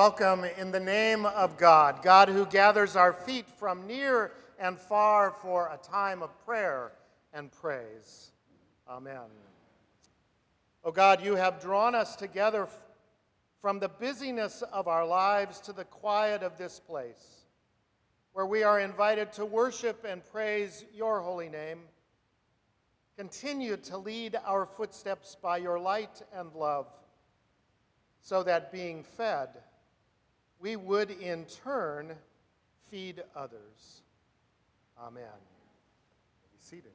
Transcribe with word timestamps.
welcome 0.00 0.46
in 0.56 0.70
the 0.70 0.80
name 0.80 1.26
of 1.26 1.58
God, 1.58 2.02
God 2.02 2.30
who 2.30 2.46
gathers 2.46 2.96
our 2.96 3.12
feet 3.12 3.44
from 3.58 3.86
near 3.86 4.32
and 4.58 4.78
far 4.78 5.30
for 5.30 5.66
a 5.66 5.76
time 5.86 6.22
of 6.22 6.30
prayer 6.46 6.92
and 7.34 7.52
praise. 7.52 8.32
Amen. 8.88 9.28
Oh 10.82 10.90
God, 10.90 11.22
you 11.22 11.34
have 11.34 11.60
drawn 11.60 11.94
us 11.94 12.16
together 12.16 12.66
from 13.60 13.78
the 13.78 13.90
busyness 13.90 14.62
of 14.72 14.88
our 14.88 15.06
lives 15.06 15.60
to 15.60 15.72
the 15.74 15.84
quiet 15.84 16.42
of 16.42 16.56
this 16.56 16.80
place, 16.80 17.44
where 18.32 18.46
we 18.46 18.62
are 18.62 18.80
invited 18.80 19.30
to 19.34 19.44
worship 19.44 20.06
and 20.08 20.24
praise 20.32 20.82
your 20.94 21.20
holy 21.20 21.50
name. 21.50 21.80
Continue 23.18 23.76
to 23.76 23.98
lead 23.98 24.38
our 24.46 24.64
footsteps 24.64 25.36
by 25.42 25.58
your 25.58 25.78
light 25.78 26.22
and 26.34 26.54
love, 26.54 26.86
so 28.22 28.42
that 28.42 28.72
being 28.72 29.04
fed, 29.04 29.50
we 30.60 30.76
would 30.76 31.10
in 31.10 31.46
turn 31.46 32.12
feed 32.90 33.22
others. 33.34 34.02
Amen. 34.98 35.24
Be 36.52 36.58
seated. 36.60 36.92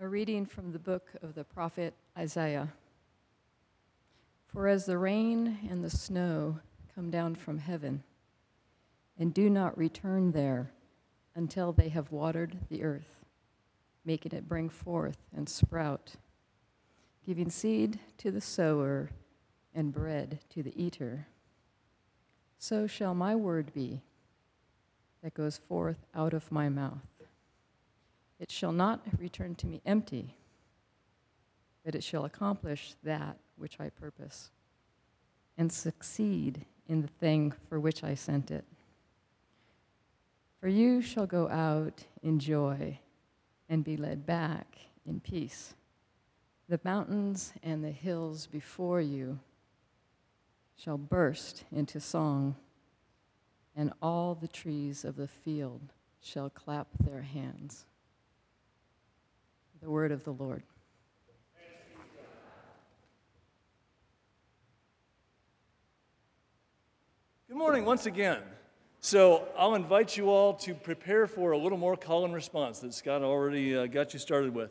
A 0.00 0.08
reading 0.08 0.46
from 0.46 0.72
the 0.72 0.78
book 0.78 1.10
of 1.22 1.34
the 1.34 1.44
prophet 1.44 1.94
Isaiah. 2.16 2.72
For 4.46 4.66
as 4.66 4.86
the 4.86 4.98
rain 4.98 5.58
and 5.70 5.84
the 5.84 5.90
snow 5.90 6.58
come 6.94 7.10
down 7.10 7.34
from 7.34 7.58
heaven, 7.58 8.02
and 9.18 9.32
do 9.32 9.48
not 9.48 9.78
return 9.78 10.32
there 10.32 10.72
until 11.34 11.72
they 11.72 11.88
have 11.90 12.10
watered 12.10 12.58
the 12.68 12.82
earth, 12.82 13.24
making 14.04 14.32
it 14.32 14.48
bring 14.48 14.68
forth 14.68 15.18
and 15.34 15.48
sprout, 15.48 16.16
giving 17.26 17.50
seed 17.50 17.98
to 18.18 18.30
the 18.30 18.40
sower 18.40 19.10
and 19.74 19.92
bread 19.92 20.40
to 20.50 20.62
the 20.62 20.82
eater, 20.82 21.26
so 22.58 22.86
shall 22.86 23.14
my 23.14 23.34
word 23.34 23.72
be 23.74 24.02
that 25.22 25.34
goes 25.34 25.58
forth 25.68 26.04
out 26.14 26.34
of 26.34 26.50
my 26.52 26.68
mouth. 26.68 27.06
It 28.38 28.50
shall 28.50 28.72
not 28.72 29.00
return 29.18 29.54
to 29.56 29.66
me 29.66 29.80
empty, 29.86 30.36
but 31.84 31.94
it 31.94 32.02
shall 32.02 32.24
accomplish 32.24 32.94
that 33.04 33.36
which 33.56 33.78
I 33.78 33.88
purpose, 33.88 34.50
and 35.56 35.72
succeed 35.72 36.66
in 36.88 37.02
the 37.02 37.08
thing 37.08 37.52
for 37.68 37.78
which 37.78 38.02
I 38.02 38.14
sent 38.14 38.50
it. 38.50 38.64
For 40.60 40.68
you 40.68 41.00
shall 41.00 41.26
go 41.26 41.48
out 41.48 42.04
in 42.22 42.38
joy 42.38 42.98
and 43.68 43.84
be 43.84 43.96
led 43.96 44.26
back 44.26 44.76
in 45.06 45.20
peace. 45.20 45.74
The 46.72 46.80
mountains 46.84 47.52
and 47.62 47.84
the 47.84 47.90
hills 47.90 48.46
before 48.46 49.02
you 49.02 49.40
shall 50.74 50.96
burst 50.96 51.64
into 51.70 52.00
song, 52.00 52.56
and 53.76 53.92
all 54.00 54.34
the 54.34 54.48
trees 54.48 55.04
of 55.04 55.16
the 55.16 55.28
field 55.28 55.82
shall 56.22 56.48
clap 56.48 56.86
their 56.98 57.20
hands. 57.20 57.84
The 59.82 59.90
word 59.90 60.12
of 60.12 60.24
the 60.24 60.30
Lord. 60.30 60.62
Good 67.48 67.58
morning 67.58 67.84
once 67.84 68.06
again. 68.06 68.40
So 69.00 69.46
I'll 69.58 69.74
invite 69.74 70.16
you 70.16 70.30
all 70.30 70.54
to 70.54 70.72
prepare 70.72 71.26
for 71.26 71.52
a 71.52 71.58
little 71.58 71.76
more 71.76 71.98
call 71.98 72.24
and 72.24 72.32
response 72.32 72.78
that 72.78 72.94
Scott 72.94 73.20
already 73.20 73.76
uh, 73.76 73.84
got 73.84 74.14
you 74.14 74.18
started 74.18 74.54
with. 74.54 74.70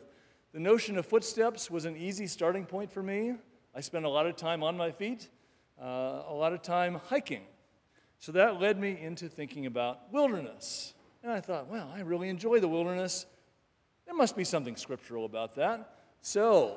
The 0.52 0.60
notion 0.60 0.98
of 0.98 1.06
footsteps 1.06 1.70
was 1.70 1.86
an 1.86 1.96
easy 1.96 2.26
starting 2.26 2.66
point 2.66 2.92
for 2.92 3.02
me. 3.02 3.34
I 3.74 3.80
spent 3.80 4.04
a 4.04 4.08
lot 4.08 4.26
of 4.26 4.36
time 4.36 4.62
on 4.62 4.76
my 4.76 4.90
feet, 4.90 5.30
uh, 5.80 6.24
a 6.28 6.34
lot 6.34 6.52
of 6.52 6.60
time 6.60 7.00
hiking. 7.08 7.42
So 8.18 8.32
that 8.32 8.60
led 8.60 8.78
me 8.78 8.98
into 9.00 9.28
thinking 9.28 9.64
about 9.64 10.12
wilderness. 10.12 10.92
And 11.22 11.32
I 11.32 11.40
thought, 11.40 11.68
well, 11.68 11.90
I 11.94 12.00
really 12.00 12.28
enjoy 12.28 12.60
the 12.60 12.68
wilderness. 12.68 13.24
There 14.04 14.14
must 14.14 14.36
be 14.36 14.44
something 14.44 14.76
scriptural 14.76 15.24
about 15.24 15.54
that. 15.54 15.96
So, 16.20 16.76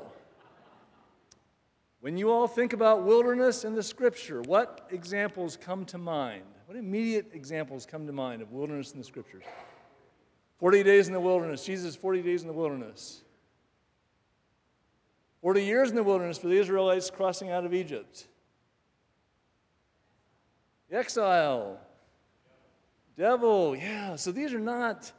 when 2.00 2.18
you 2.18 2.32
all 2.32 2.48
think 2.48 2.72
about 2.72 3.04
wilderness 3.04 3.66
in 3.66 3.76
the 3.76 3.84
scripture, 3.84 4.42
what 4.44 4.88
examples 4.90 5.58
come 5.58 5.84
to 5.86 5.98
mind? 5.98 6.46
What 6.66 6.78
immediate 6.78 7.32
examples 7.34 7.86
come 7.86 8.08
to 8.08 8.14
mind 8.14 8.42
of 8.42 8.54
wilderness 8.54 8.94
in 8.94 9.00
the 9.00 9.04
scriptures? 9.04 9.44
40 10.60 10.84
days 10.84 11.08
in 11.08 11.14
the 11.14 11.20
wilderness, 11.20 11.66
Jesus, 11.66 11.96
40 11.96 12.22
days 12.22 12.42
in 12.42 12.48
the 12.48 12.54
wilderness. 12.54 13.25
40 15.46 15.64
years 15.64 15.92
in 15.92 15.96
the 15.96 16.02
wilderness 16.02 16.40
for 16.40 16.48
the 16.48 16.58
Israelites 16.58 17.12
crossing 17.12 17.52
out 17.52 17.66
of 17.66 17.74
Egypt. 17.76 18.26
The 20.90 20.98
exile. 20.98 21.80
Devil, 23.16 23.76
yeah. 23.76 24.16
So 24.16 24.32
these 24.32 24.56
are 24.56 24.60
not 24.60 25.12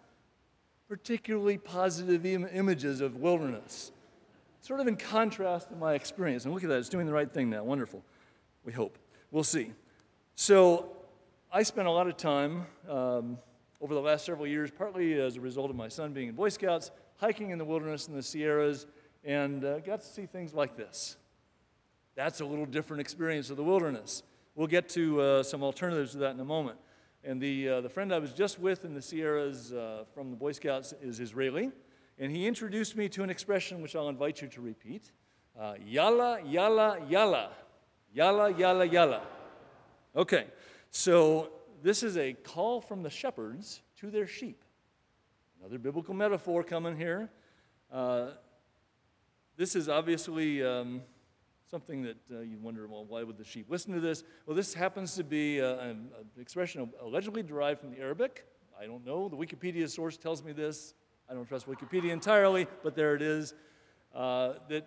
particularly 0.88 1.58
positive 1.58 2.26
Im- 2.26 2.48
images 2.52 3.00
of 3.00 3.18
wilderness. 3.18 3.92
Sort 4.62 4.80
of 4.80 4.88
in 4.88 4.96
contrast 4.96 5.68
to 5.68 5.76
my 5.76 5.94
experience. 5.94 6.44
And 6.44 6.52
look 6.52 6.64
at 6.64 6.70
that, 6.70 6.78
it's 6.78 6.88
doing 6.88 7.06
the 7.06 7.12
right 7.12 7.32
thing 7.32 7.48
now. 7.48 7.62
Wonderful. 7.62 8.02
We 8.64 8.72
hope. 8.72 8.98
We'll 9.30 9.44
see. 9.44 9.70
So, 10.34 10.90
I 11.52 11.62
spent 11.62 11.86
a 11.86 11.92
lot 11.92 12.08
of 12.08 12.16
time 12.16 12.66
um, 12.88 13.38
over 13.80 13.94
the 13.94 14.00
last 14.00 14.24
several 14.24 14.48
years, 14.48 14.72
partly 14.72 15.20
as 15.20 15.36
a 15.36 15.40
result 15.40 15.70
of 15.70 15.76
my 15.76 15.86
son 15.86 16.12
being 16.12 16.30
in 16.30 16.34
Boy 16.34 16.48
Scouts, 16.48 16.90
hiking 17.18 17.50
in 17.50 17.58
the 17.58 17.64
wilderness 17.64 18.08
in 18.08 18.14
the 18.16 18.24
Sierras, 18.24 18.88
and 19.26 19.64
uh, 19.64 19.80
got 19.80 20.00
to 20.00 20.06
see 20.06 20.24
things 20.24 20.54
like 20.54 20.76
this. 20.76 21.16
That's 22.14 22.40
a 22.40 22.46
little 22.46 22.64
different 22.64 23.00
experience 23.00 23.50
of 23.50 23.56
the 23.56 23.64
wilderness. 23.64 24.22
We'll 24.54 24.68
get 24.68 24.88
to 24.90 25.20
uh, 25.20 25.42
some 25.42 25.62
alternatives 25.62 26.12
to 26.12 26.18
that 26.18 26.30
in 26.30 26.40
a 26.40 26.44
moment. 26.44 26.78
And 27.24 27.42
the, 27.42 27.68
uh, 27.68 27.80
the 27.80 27.88
friend 27.88 28.14
I 28.14 28.20
was 28.20 28.32
just 28.32 28.60
with 28.60 28.84
in 28.84 28.94
the 28.94 29.02
Sierras 29.02 29.72
uh, 29.72 30.04
from 30.14 30.30
the 30.30 30.36
Boy 30.36 30.52
Scouts 30.52 30.94
is 31.02 31.18
Israeli. 31.18 31.72
And 32.18 32.30
he 32.30 32.46
introduced 32.46 32.96
me 32.96 33.08
to 33.10 33.24
an 33.24 33.28
expression 33.28 33.82
which 33.82 33.96
I'll 33.96 34.08
invite 34.08 34.40
you 34.40 34.48
to 34.48 34.60
repeat 34.60 35.10
uh, 35.58 35.74
yalla, 35.84 36.38
yalla, 36.46 36.98
yalla. 37.08 37.50
Yalla, 38.14 38.56
yalla, 38.56 38.86
yalla. 38.86 39.22
Okay, 40.14 40.46
so 40.90 41.50
this 41.82 42.02
is 42.02 42.16
a 42.16 42.32
call 42.32 42.80
from 42.80 43.02
the 43.02 43.10
shepherds 43.10 43.82
to 44.00 44.10
their 44.10 44.26
sheep. 44.26 44.62
Another 45.60 45.78
biblical 45.78 46.14
metaphor 46.14 46.62
coming 46.62 46.96
here. 46.96 47.28
Uh, 47.92 48.28
this 49.56 49.76
is 49.76 49.88
obviously. 49.88 50.64
Um, 50.64 51.02
something 51.68 52.02
that 52.02 52.16
uh, 52.32 52.40
you 52.40 52.58
wonder, 52.58 52.86
well, 52.86 53.04
why 53.04 53.22
would 53.22 53.36
the 53.36 53.44
sheep 53.44 53.66
listen 53.68 53.92
to 53.92 54.00
this? 54.00 54.22
Well, 54.46 54.56
this 54.56 54.72
happens 54.72 55.14
to 55.16 55.24
be 55.24 55.60
uh, 55.60 55.76
an, 55.78 56.08
expression 56.40 56.88
allegedly 57.02 57.42
derived 57.42 57.80
from 57.80 57.90
the 57.90 57.98
Arabic. 57.98 58.46
I 58.80 58.86
don't 58.86 59.04
know. 59.04 59.28
The 59.28 59.36
Wikipedia 59.36 59.88
source 59.90 60.16
tells 60.16 60.44
me 60.44 60.52
this. 60.52 60.94
I 61.28 61.34
don't 61.34 61.46
trust 61.46 61.66
Wikipedia 61.66 62.10
entirely, 62.10 62.68
but 62.84 62.94
there 62.94 63.16
it 63.16 63.22
is. 63.22 63.54
Uh, 64.14 64.54
that 64.68 64.86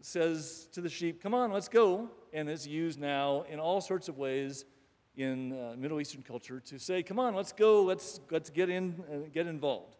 says 0.00 0.68
to 0.72 0.80
the 0.80 0.88
sheep, 0.88 1.20
come 1.20 1.34
on, 1.34 1.50
let's 1.50 1.68
go. 1.68 2.08
And 2.32 2.48
it's 2.48 2.66
used 2.66 3.00
now 3.00 3.44
in 3.50 3.58
all 3.58 3.80
sorts 3.80 4.08
of 4.08 4.16
ways 4.16 4.64
in 5.16 5.52
uh, 5.52 5.74
Middle 5.76 6.00
Eastern 6.00 6.22
culture 6.22 6.60
to 6.60 6.78
say, 6.78 7.02
come 7.02 7.18
on, 7.18 7.34
let's 7.34 7.52
go, 7.52 7.82
let's, 7.82 8.20
let's 8.30 8.50
get, 8.50 8.70
in, 8.70 9.02
uh, 9.10 9.28
get 9.32 9.46
involved. 9.46 9.96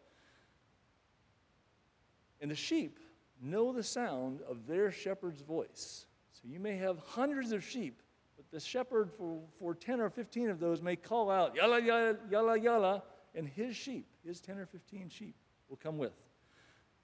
And 2.41 2.51
the 2.51 2.55
sheep 2.55 3.01
know 3.43 3.73
the 3.73 3.83
sound 3.83 4.41
of 4.49 4.67
their 4.67 4.91
shepherd's 4.91 5.43
voice. 5.43 6.07
So 6.33 6.43
you 6.45 6.61
may 6.61 6.77
have 6.77 6.99
hundreds 6.99 7.53
of 7.53 7.65
sheep, 7.65 8.03
but 8.37 8.51
the 8.51 8.61
shepherd 8.61 9.11
for, 9.13 9.41
for 9.59 9.75
10 9.75 10.01
or 10.01 10.11
15 10.11 10.51
of 10.51 10.61
those 10.61 10.83
may 10.83 10.97
call 10.97 11.31
out, 11.31 11.55
yalla, 11.55 11.81
yalla, 11.81 12.17
yalla, 12.31 12.59
yalla, 12.59 13.03
and 13.35 13.49
his 13.49 13.77
sheep, 13.77 14.07
his 14.25 14.41
10 14.41 14.59
or 14.59 14.67
15 14.67 15.09
sheep, 15.09 15.35
will 15.69 15.77
come 15.77 15.99
with. 15.99 16.15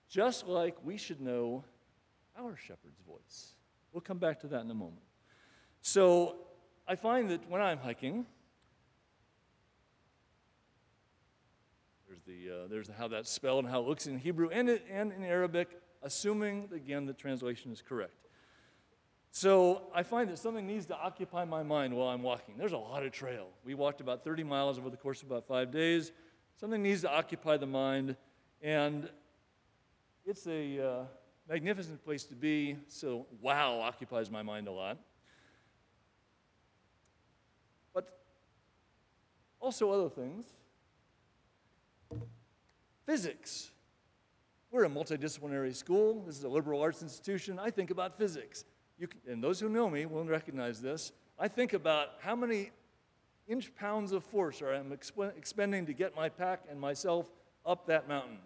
Just 0.09 0.47
like 0.47 0.77
we 0.85 0.97
should 0.97 1.21
know 1.21 1.65
our 2.39 2.57
shepherd's 2.57 3.01
voice. 3.07 3.55
We'll 3.93 4.01
come 4.01 4.19
back 4.19 4.41
to 4.41 4.47
that 4.49 4.63
in 4.63 4.71
a 4.71 4.75
moment. 4.75 5.03
So 5.83 6.37
I 6.87 6.95
find 6.95 7.31
that 7.31 7.49
when 7.49 7.61
I'm 7.61 7.79
hiking, 7.79 8.27
there's, 12.09 12.23
the, 12.27 12.65
uh, 12.65 12.69
there's 12.69 12.91
how 12.99 13.09
that's 13.09 13.31
spelled 13.31 13.65
and 13.65 13.73
how 13.73 13.81
it 13.81 13.89
looks 13.89 14.07
in 14.07 14.19
Hebrew 14.19 14.49
and, 14.51 14.69
and 14.69 15.13
in 15.13 15.25
Arabic 15.25 15.82
assuming, 16.03 16.69
again, 16.75 17.07
the 17.07 17.13
translation 17.13 17.73
is 17.73 17.83
correct. 17.83 18.29
So 19.31 19.85
I 19.95 20.03
find 20.03 20.29
that 20.29 20.39
something 20.39 20.67
needs 20.67 20.87
to 20.87 20.97
occupy 20.97 21.45
my 21.47 21.63
mind 21.63 21.97
while 21.97 22.09
I'm 22.09 22.23
walking. 22.23 22.57
There's 22.59 22.73
a 22.73 22.79
lot 22.79 23.03
of 23.03 23.13
trail. 23.13 23.49
We 23.65 23.75
walked 23.75 24.03
about 24.03 24.25
30 24.25 24.45
miles 24.45 24.79
over 24.79 24.91
the 24.91 24.97
course 24.97 25.23
of 25.23 25.31
about 25.31 25.47
five 25.47 25.71
days. 25.71 26.13
Something 26.61 26.83
needs 26.83 27.01
to 27.01 27.11
occupy 27.11 27.57
the 27.57 27.67
mind, 27.67 28.15
and 28.61 29.09
it's 30.27 30.47
a 30.47 30.87
uh, 30.87 31.05
magnificent 31.49 32.05
place 32.05 32.25
to 32.25 32.35
be. 32.35 32.77
So, 32.89 33.27
wow 33.41 33.81
occupies 33.81 34.31
my 34.31 34.43
mind 34.43 34.69
a 34.69 34.73
lot. 34.73 34.99
But 37.95 38.19
also 39.61 39.91
other 39.91 40.11
things. 40.11 40.45
Physics 43.07 43.71
We're 44.73 44.85
a 44.85 44.89
multidisciplinary 44.89 45.77
school. 45.77 46.23
This 46.27 46.39
is 46.39 46.45
a 46.45 46.49
liberal 46.49 46.81
arts 46.81 47.03
institution. 47.03 47.59
I 47.59 47.69
think 47.69 47.91
about 47.91 48.17
physics. 48.17 48.65
Can, 48.99 49.21
and 49.31 49.45
those 49.45 49.61
who 49.61 49.69
know 49.69 49.91
me 49.91 50.07
will 50.07 50.25
recognize 50.25 50.81
this. 50.81 51.13
I 51.39 51.47
think 51.47 51.75
about 51.75 52.13
how 52.21 52.35
many 52.35 52.71
inch 53.47 53.75
pounds 53.75 54.13
of 54.13 54.25
force 54.25 54.63
I'm 54.63 54.91
exp- 54.91 55.37
expending 55.37 55.85
to 55.85 55.93
get 55.93 56.17
my 56.17 56.31
pack 56.31 56.63
and 56.71 56.81
myself 56.81 57.27
up 57.67 57.87
that 57.89 58.09
mountain, 58.09 58.39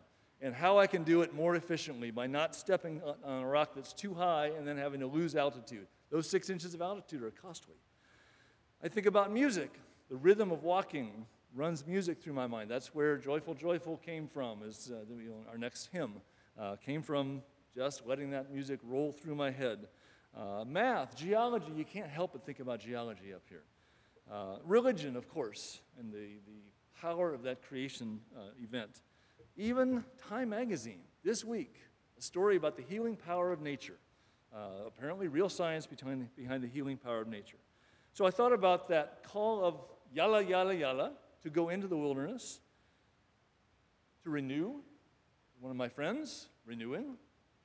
and 0.42 0.52
how 0.52 0.78
I 0.78 0.88
can 0.88 1.04
do 1.04 1.22
it 1.22 1.32
more 1.32 1.54
efficiently 1.54 2.10
by 2.10 2.26
not 2.26 2.56
stepping 2.56 3.00
on 3.24 3.42
a 3.44 3.46
rock 3.46 3.76
that's 3.76 3.92
too 3.92 4.12
high 4.12 4.46
and 4.58 4.66
then 4.66 4.76
having 4.76 4.98
to 5.00 5.06
lose 5.06 5.36
altitude. 5.36 5.86
Those 6.10 6.28
six 6.28 6.50
inches 6.50 6.74
of 6.74 6.82
altitude 6.82 7.22
are 7.22 7.30
costly. 7.30 7.76
I 8.82 8.88
think 8.88 9.06
about 9.06 9.32
music. 9.32 9.70
The 10.10 10.16
rhythm 10.16 10.50
of 10.50 10.64
walking 10.64 11.26
runs 11.56 11.86
music 11.86 12.22
through 12.22 12.34
my 12.34 12.46
mind. 12.46 12.70
That's 12.70 12.94
where 12.94 13.16
Joyful, 13.16 13.54
Joyful 13.54 13.96
came 13.96 14.28
from, 14.28 14.62
is 14.62 14.92
uh, 14.92 14.98
you 15.08 15.30
know, 15.30 15.44
our 15.50 15.56
next 15.56 15.88
hymn. 15.90 16.14
Uh, 16.58 16.76
came 16.76 17.02
from 17.02 17.42
just 17.74 18.06
letting 18.06 18.30
that 18.30 18.52
music 18.52 18.78
roll 18.84 19.10
through 19.10 19.34
my 19.34 19.50
head. 19.50 19.88
Uh, 20.36 20.64
math, 20.66 21.16
geology, 21.16 21.72
you 21.74 21.84
can't 21.84 22.10
help 22.10 22.32
but 22.32 22.44
think 22.44 22.60
about 22.60 22.80
geology 22.80 23.32
up 23.34 23.42
here. 23.48 23.62
Uh, 24.30 24.56
religion, 24.64 25.16
of 25.16 25.28
course, 25.28 25.80
and 25.98 26.12
the, 26.12 26.38
the 26.46 26.60
power 27.00 27.32
of 27.32 27.42
that 27.42 27.62
creation 27.62 28.20
uh, 28.36 28.40
event. 28.62 29.00
Even 29.56 30.04
Time 30.28 30.50
Magazine, 30.50 31.00
this 31.24 31.44
week, 31.44 31.76
a 32.18 32.22
story 32.22 32.56
about 32.56 32.76
the 32.76 32.82
healing 32.82 33.16
power 33.16 33.50
of 33.50 33.62
nature. 33.62 33.96
Uh, 34.54 34.86
apparently, 34.86 35.28
real 35.28 35.48
science 35.48 35.86
behind, 35.86 36.28
behind 36.36 36.62
the 36.62 36.68
healing 36.68 36.96
power 36.96 37.20
of 37.20 37.28
nature. 37.28 37.58
So 38.12 38.26
I 38.26 38.30
thought 38.30 38.52
about 38.52 38.88
that 38.88 39.22
call 39.22 39.64
of 39.64 39.80
yalla, 40.12 40.42
yalla, 40.42 40.74
yalla, 40.74 41.12
to 41.46 41.50
go 41.50 41.68
into 41.68 41.86
the 41.86 41.96
wilderness, 41.96 42.58
to 44.24 44.30
renew. 44.30 44.80
One 45.60 45.70
of 45.70 45.76
my 45.76 45.88
friends, 45.88 46.48
renewing 46.66 47.16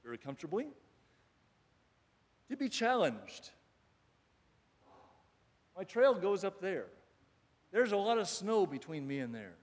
very 0.03 0.19
comfortably, 0.19 0.67
to 2.47 2.55
be 2.55 2.69
challenged. 2.69 3.49
My 5.75 5.83
trail 5.83 6.13
goes 6.13 6.43
up 6.43 6.61
there. 6.61 6.85
There's 7.71 7.91
a 7.91 7.97
lot 7.97 8.19
of 8.19 8.27
snow 8.27 8.67
between 8.67 9.07
me 9.07 9.17
and 9.17 9.33
there. 9.33 9.55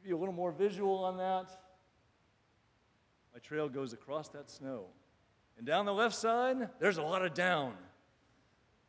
Give 0.00 0.10
you 0.10 0.16
a 0.16 0.18
little 0.18 0.34
more 0.34 0.50
visual 0.50 1.04
on 1.04 1.16
that. 1.18 1.48
My 3.32 3.38
trail 3.38 3.68
goes 3.68 3.92
across 3.92 4.30
that 4.30 4.50
snow. 4.50 4.86
And 5.58 5.64
down 5.64 5.86
the 5.86 5.94
left 5.94 6.16
side, 6.16 6.70
there's 6.80 6.98
a 6.98 7.02
lot 7.02 7.24
of 7.24 7.34
down. 7.34 7.74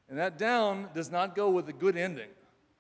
And 0.10 0.18
that 0.18 0.40
down 0.40 0.90
does 0.96 1.12
not 1.12 1.36
go 1.36 1.52
with 1.52 1.70
a 1.70 1.74
good 1.74 1.96
ending. 1.96 2.30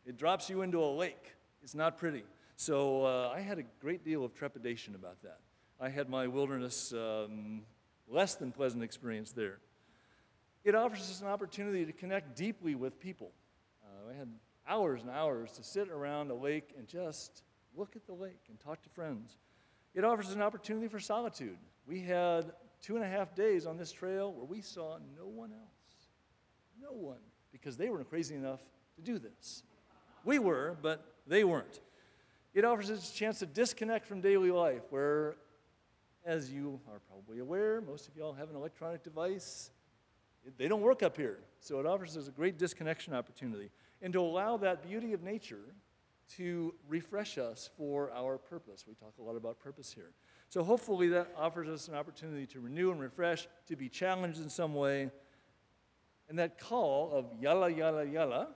It 0.07 0.17
drops 0.17 0.49
you 0.49 0.63
into 0.63 0.79
a 0.83 0.89
lake. 0.89 1.35
It's 1.63 1.73
not 1.73 1.97
pretty. 1.97 2.23
So 2.57 3.05
uh, 3.05 3.33
I 3.33 3.39
had 3.39 3.57
a 3.57 3.63
great 3.79 4.03
deal 4.03 4.25
of 4.25 4.33
trepidation 4.33 4.95
about 4.95 5.21
that. 5.23 5.39
I 5.79 5.87
had 5.87 6.09
my 6.09 6.27
wilderness 6.27 6.91
um, 6.91 7.61
less 8.07 8.35
than 8.35 8.51
pleasant 8.51 8.83
experience 8.83 9.31
there. 9.31 9.59
It 10.65 10.75
offers 10.75 10.99
us 10.99 11.21
an 11.21 11.27
opportunity 11.27 11.85
to 11.85 11.93
connect 11.93 12.35
deeply 12.35 12.75
with 12.75 12.99
people. 12.99 13.31
Uh, 13.81 14.11
I 14.11 14.13
had 14.13 14.27
hours 14.67 15.01
and 15.01 15.09
hours 15.09 15.53
to 15.53 15.63
sit 15.63 15.89
around 15.89 16.31
a 16.31 16.35
lake 16.35 16.73
and 16.77 16.85
just 16.85 17.43
look 17.75 17.95
at 17.95 18.05
the 18.05 18.13
lake 18.13 18.41
and 18.49 18.59
talk 18.59 18.81
to 18.83 18.89
friends. 18.89 19.37
It 19.95 20.03
offers 20.03 20.31
an 20.31 20.41
opportunity 20.41 20.89
for 20.89 20.99
solitude. 20.99 21.57
We 21.87 22.01
had 22.01 22.51
two 22.81 22.97
and 22.97 23.05
a 23.05 23.07
half 23.07 23.35
days 23.35 23.65
on 23.65 23.77
this 23.77 23.91
trail 23.91 24.33
where 24.33 24.45
we 24.45 24.61
saw 24.61 24.97
no 25.17 25.27
one 25.27 25.53
else. 25.53 26.09
No 26.81 26.91
one, 26.91 27.19
because 27.53 27.77
they 27.77 27.89
weren't 27.89 28.09
crazy 28.09 28.35
enough 28.35 28.59
to 28.95 29.01
do 29.01 29.17
this. 29.17 29.63
We 30.25 30.39
were, 30.39 30.77
but 30.81 31.12
they 31.25 31.43
weren't. 31.43 31.79
It 32.53 32.65
offers 32.65 32.91
us 32.91 33.11
a 33.11 33.15
chance 33.15 33.39
to 33.39 33.45
disconnect 33.45 34.07
from 34.07 34.21
daily 34.21 34.51
life, 34.51 34.83
where, 34.89 35.35
as 36.25 36.51
you 36.51 36.79
are 36.91 36.99
probably 37.09 37.39
aware, 37.39 37.81
most 37.81 38.07
of 38.07 38.15
y'all 38.15 38.33
have 38.33 38.49
an 38.49 38.55
electronic 38.55 39.03
device. 39.03 39.71
They 40.57 40.67
don't 40.67 40.81
work 40.81 41.03
up 41.03 41.17
here. 41.17 41.39
So 41.59 41.79
it 41.79 41.85
offers 41.85 42.17
us 42.17 42.27
a 42.27 42.31
great 42.31 42.57
disconnection 42.57 43.13
opportunity. 43.13 43.71
And 44.01 44.13
to 44.13 44.19
allow 44.19 44.57
that 44.57 44.87
beauty 44.87 45.13
of 45.13 45.23
nature 45.23 45.73
to 46.37 46.73
refresh 46.87 47.37
us 47.37 47.69
for 47.77 48.11
our 48.11 48.37
purpose. 48.37 48.85
We 48.87 48.93
talk 48.95 49.13
a 49.19 49.21
lot 49.21 49.35
about 49.35 49.59
purpose 49.59 49.93
here. 49.93 50.11
So 50.49 50.63
hopefully 50.63 51.09
that 51.09 51.29
offers 51.37 51.67
us 51.67 51.87
an 51.87 51.95
opportunity 51.95 52.45
to 52.47 52.59
renew 52.59 52.91
and 52.91 52.99
refresh, 52.99 53.47
to 53.67 53.75
be 53.75 53.89
challenged 53.89 54.41
in 54.41 54.49
some 54.49 54.73
way. 54.73 55.11
And 56.29 56.39
that 56.39 56.59
call 56.59 57.11
of 57.11 57.25
yalla, 57.41 57.69
yalla, 57.69 58.05
yalla. 58.05 58.49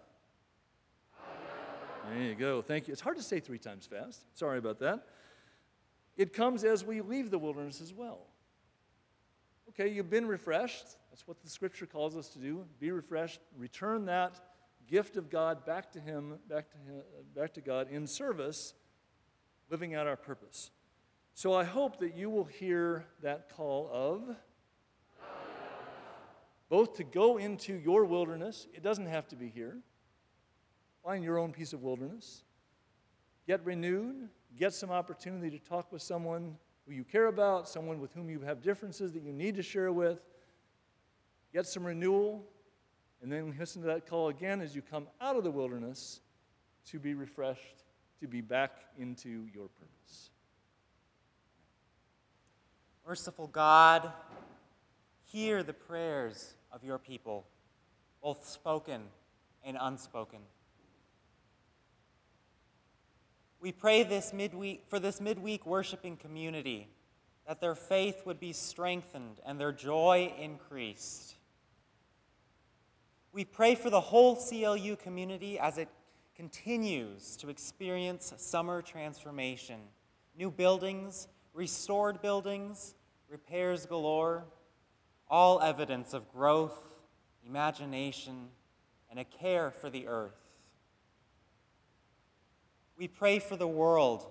There 2.09 2.21
you 2.21 2.35
go. 2.35 2.61
Thank 2.61 2.87
you. 2.87 2.91
It's 2.91 3.01
hard 3.01 3.17
to 3.17 3.23
say 3.23 3.39
three 3.39 3.57
times 3.57 3.85
fast. 3.85 4.21
Sorry 4.33 4.57
about 4.57 4.79
that. 4.79 5.07
It 6.15 6.33
comes 6.33 6.63
as 6.63 6.83
we 6.83 7.01
leave 7.01 7.29
the 7.29 7.37
wilderness 7.37 7.81
as 7.81 7.93
well. 7.93 8.27
Okay, 9.69 9.89
you've 9.89 10.09
been 10.09 10.27
refreshed. 10.27 10.85
That's 11.09 11.27
what 11.27 11.41
the 11.41 11.49
scripture 11.49 11.85
calls 11.85 12.15
us 12.15 12.29
to 12.29 12.39
do. 12.39 12.65
Be 12.79 12.91
refreshed. 12.91 13.41
Return 13.57 14.05
that 14.05 14.39
gift 14.87 15.17
of 15.17 15.29
God 15.29 15.65
back 15.65 15.91
to 15.91 15.99
Him, 15.99 16.39
back 16.49 16.71
to, 16.71 16.77
him, 16.77 17.01
back 17.35 17.53
to 17.55 17.61
God 17.61 17.89
in 17.91 18.07
service, 18.07 18.73
living 19.69 19.93
out 19.93 20.07
our 20.07 20.15
purpose. 20.15 20.71
So 21.33 21.53
I 21.53 21.65
hope 21.65 21.99
that 21.99 22.15
you 22.15 22.29
will 22.29 22.45
hear 22.45 23.05
that 23.21 23.49
call 23.55 23.89
of 23.91 24.35
both 26.69 26.95
to 26.95 27.03
go 27.03 27.37
into 27.37 27.73
your 27.73 28.05
wilderness, 28.05 28.67
it 28.73 28.83
doesn't 28.83 29.05
have 29.05 29.27
to 29.29 29.35
be 29.35 29.49
here. 29.49 29.77
Find 31.07 31.23
your 31.23 31.39
own 31.39 31.53
piece 31.53 31.71
of 31.71 31.83
wilderness. 31.83 32.43
Get 33.47 33.65
renewed, 33.65 34.27
get 34.59 34.73
some 34.73 34.91
opportunity 34.91 35.49
to 35.57 35.65
talk 35.65 35.89
with 35.89 36.01
someone 36.01 36.57
who 36.85 36.93
you 36.93 37.05
care 37.05 37.27
about, 37.27 37.69
someone 37.69 38.01
with 38.01 38.11
whom 38.11 38.29
you 38.29 38.41
have 38.41 38.61
differences 38.61 39.13
that 39.13 39.23
you 39.23 39.31
need 39.31 39.55
to 39.55 39.63
share 39.63 39.93
with. 39.93 40.19
Get 41.53 41.65
some 41.65 41.85
renewal, 41.85 42.43
and 43.21 43.31
then 43.31 43.55
listen 43.57 43.81
to 43.83 43.87
that 43.87 44.05
call 44.05 44.27
again 44.27 44.59
as 44.59 44.75
you 44.75 44.81
come 44.81 45.07
out 45.21 45.37
of 45.37 45.45
the 45.45 45.49
wilderness 45.49 46.19
to 46.87 46.99
be 46.99 47.13
refreshed, 47.13 47.85
to 48.19 48.27
be 48.27 48.41
back 48.41 48.73
into 48.97 49.47
your 49.55 49.69
purpose. 49.79 50.31
Merciful 53.07 53.47
God, 53.47 54.11
hear 55.23 55.63
the 55.63 55.71
prayers 55.71 56.55
of 56.69 56.83
your 56.83 56.97
people, 56.97 57.47
both 58.21 58.45
spoken 58.45 59.03
and 59.63 59.77
unspoken. 59.79 60.39
We 63.59 63.71
pray 63.71 64.03
this 64.03 64.33
midweek 64.33 64.83
for 64.87 64.99
this 64.99 65.19
midweek 65.19 65.65
worshiping 65.65 66.17
community 66.17 66.89
that 67.47 67.61
their 67.61 67.75
faith 67.75 68.23
would 68.25 68.39
be 68.39 68.53
strengthened 68.53 69.39
and 69.45 69.59
their 69.59 69.71
joy 69.71 70.33
increased. 70.39 71.35
We 73.31 73.45
pray 73.45 73.75
for 73.75 73.89
the 73.89 74.01
whole 74.01 74.35
CLU 74.35 74.95
community 74.97 75.57
as 75.57 75.77
it 75.77 75.87
continues 76.35 77.35
to 77.37 77.49
experience 77.49 78.33
summer 78.37 78.81
transformation. 78.81 79.79
New 80.37 80.51
buildings, 80.51 81.27
restored 81.53 82.21
buildings, 82.21 82.95
repairs 83.29 83.85
galore, 83.85 84.45
all 85.29 85.61
evidence 85.61 86.13
of 86.13 86.31
growth, 86.31 86.77
imagination, 87.45 88.49
and 89.09 89.19
a 89.19 89.23
care 89.23 89.71
for 89.71 89.89
the 89.89 90.07
earth. 90.07 90.46
We 92.97 93.07
pray 93.07 93.39
for 93.39 93.55
the 93.55 93.67
world 93.67 94.25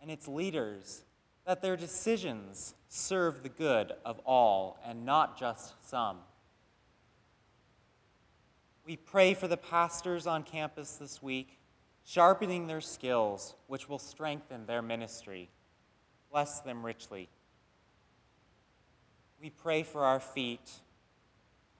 and 0.00 0.10
its 0.10 0.28
leaders 0.28 1.02
that 1.44 1.60
their 1.60 1.76
decisions 1.76 2.74
serve 2.88 3.42
the 3.42 3.48
good 3.48 3.92
of 4.04 4.20
all 4.20 4.78
and 4.86 5.04
not 5.04 5.38
just 5.38 5.74
some. 5.88 6.18
We 8.84 8.96
pray 8.96 9.34
for 9.34 9.48
the 9.48 9.56
pastors 9.56 10.26
on 10.26 10.44
campus 10.44 10.92
this 10.92 11.22
week, 11.22 11.58
sharpening 12.04 12.66
their 12.66 12.80
skills, 12.80 13.54
which 13.66 13.88
will 13.88 13.98
strengthen 13.98 14.66
their 14.66 14.80
ministry. 14.80 15.50
Bless 16.30 16.60
them 16.60 16.86
richly. 16.86 17.28
We 19.40 19.50
pray 19.50 19.82
for 19.82 20.04
our 20.04 20.20
feet, 20.20 20.70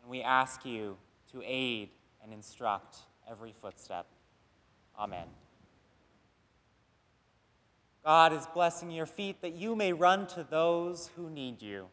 and 0.03 0.11
we 0.11 0.23
ask 0.23 0.65
you 0.65 0.97
to 1.33 1.43
aid 1.45 1.91
and 2.23 2.33
instruct 2.33 2.99
every 3.31 3.55
footstep. 3.61 4.07
Amen. 4.99 5.27
God 8.05 8.33
is 8.33 8.47
blessing 8.55 8.91
your 8.91 9.07
feet 9.07 9.43
that 9.43 9.55
you 9.55 9.77
may 9.77 9.93
run 9.93 10.27
to 10.29 10.47
those 10.49 11.11
who 11.17 11.29
need 11.29 11.61
you. 11.63 11.89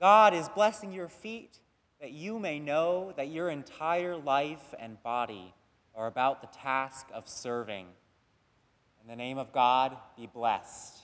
God 0.00 0.34
is 0.34 0.48
blessing 0.48 0.92
your 0.92 1.08
feet 1.08 1.60
that 2.00 2.12
you 2.12 2.38
may 2.38 2.58
know 2.58 3.12
that 3.16 3.28
your 3.28 3.48
entire 3.48 4.16
life 4.16 4.74
and 4.78 5.02
body 5.02 5.54
are 5.94 6.06
about 6.06 6.40
the 6.40 6.58
task 6.58 7.06
of 7.14 7.28
serving. 7.28 7.86
In 9.00 9.08
the 9.08 9.16
name 9.16 9.38
of 9.38 9.52
God, 9.52 9.96
be 10.16 10.26
blessed. 10.26 11.03